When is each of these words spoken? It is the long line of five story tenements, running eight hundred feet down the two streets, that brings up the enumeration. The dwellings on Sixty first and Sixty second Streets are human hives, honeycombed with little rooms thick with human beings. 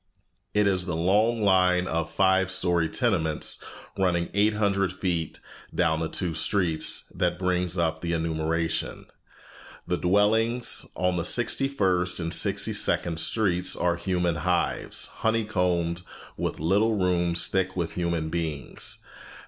It 0.55 0.65
is 0.65 0.87
the 0.87 0.95
long 0.95 1.43
line 1.43 1.85
of 1.85 2.11
five 2.11 2.49
story 2.49 2.89
tenements, 2.89 3.63
running 3.99 4.29
eight 4.33 4.55
hundred 4.55 4.91
feet 4.91 5.39
down 5.75 5.99
the 5.99 6.09
two 6.09 6.33
streets, 6.33 7.03
that 7.13 7.37
brings 7.37 7.77
up 7.77 8.01
the 8.01 8.13
enumeration. 8.13 9.05
The 9.85 9.97
dwellings 9.97 10.87
on 10.95 11.23
Sixty 11.23 11.67
first 11.67 12.19
and 12.19 12.33
Sixty 12.33 12.73
second 12.73 13.19
Streets 13.19 13.75
are 13.75 13.95
human 13.95 14.37
hives, 14.37 15.05
honeycombed 15.17 16.01
with 16.35 16.59
little 16.59 16.97
rooms 16.97 17.45
thick 17.45 17.75
with 17.77 17.91
human 17.91 18.29
beings. 18.29 19.03